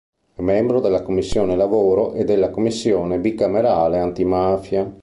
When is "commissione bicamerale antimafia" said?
2.49-4.91